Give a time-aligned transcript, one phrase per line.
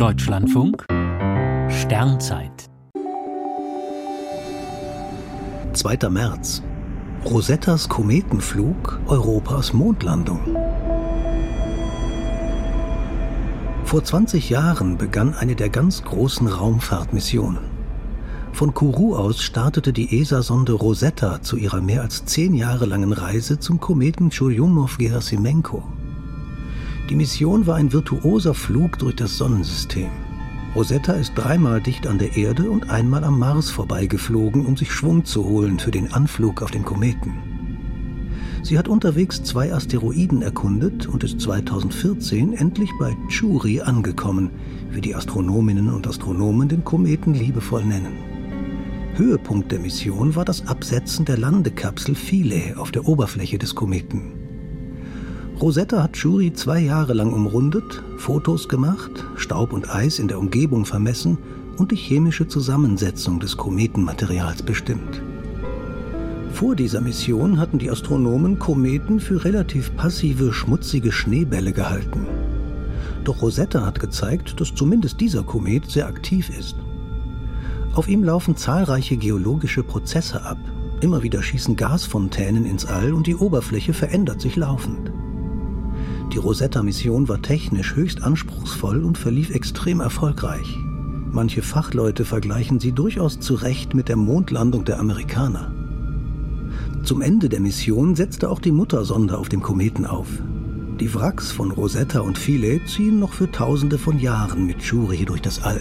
[0.00, 0.86] Deutschlandfunk
[1.68, 2.70] Sternzeit
[5.74, 6.08] 2.
[6.08, 6.62] März
[7.26, 10.40] Rosettas Kometenflug, Europas Mondlandung.
[13.84, 17.60] Vor 20 Jahren begann eine der ganz großen Raumfahrtmissionen.
[18.54, 23.58] Von Kourou aus startete die ESA-Sonde Rosetta zu ihrer mehr als zehn Jahre langen Reise
[23.58, 25.82] zum Kometen Churyumov-Gerasimenko.
[27.10, 30.10] Die Mission war ein virtuoser Flug durch das Sonnensystem.
[30.76, 35.24] Rosetta ist dreimal dicht an der Erde und einmal am Mars vorbeigeflogen, um sich Schwung
[35.24, 37.32] zu holen für den Anflug auf den Kometen.
[38.62, 44.50] Sie hat unterwegs zwei Asteroiden erkundet und ist 2014 endlich bei Churi angekommen,
[44.92, 48.12] wie die Astronominnen und Astronomen den Kometen liebevoll nennen.
[49.16, 54.39] Höhepunkt der Mission war das Absetzen der Landekapsel Philae auf der Oberfläche des Kometen.
[55.60, 60.86] Rosetta hat Shuri zwei Jahre lang umrundet, Fotos gemacht, Staub und Eis in der Umgebung
[60.86, 61.36] vermessen
[61.76, 65.20] und die chemische Zusammensetzung des Kometenmaterials bestimmt.
[66.54, 72.26] Vor dieser Mission hatten die Astronomen Kometen für relativ passive, schmutzige Schneebälle gehalten.
[73.24, 76.76] Doch Rosetta hat gezeigt, dass zumindest dieser Komet sehr aktiv ist.
[77.94, 80.58] Auf ihm laufen zahlreiche geologische Prozesse ab.
[81.02, 85.12] Immer wieder schießen Gasfontänen ins All und die Oberfläche verändert sich laufend.
[86.32, 90.78] Die Rosetta-Mission war technisch höchst anspruchsvoll und verlief extrem erfolgreich.
[91.32, 95.72] Manche Fachleute vergleichen sie durchaus zu Recht mit der Mondlandung der Amerikaner.
[97.02, 100.28] Zum Ende der Mission setzte auch die Muttersonde auf dem Kometen auf.
[101.00, 105.40] Die Wracks von Rosetta und Philae ziehen noch für Tausende von Jahren mit Shuri durch
[105.42, 105.80] das All.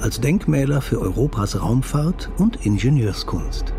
[0.00, 3.74] Als Denkmäler für Europas Raumfahrt und Ingenieurskunst.